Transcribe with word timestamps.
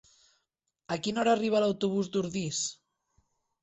A 0.95 0.97
quina 1.07 1.23
hora 1.25 1.35
arriba 1.39 1.63
l'autobús 1.67 2.13
d'Ordis? 2.19 2.67